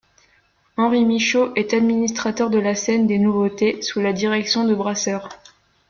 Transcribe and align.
Henri 0.77 1.05
Micheau 1.05 1.53
est 1.53 1.75
administrateur 1.75 2.49
de 2.49 2.57
la 2.57 2.73
scène 2.73 3.05
des 3.05 3.19
Nouveautés 3.19 3.83
sous 3.83 4.01
la 4.01 4.13
direction 4.13 4.65
de 4.65 4.73
Brasseur. 4.73 5.29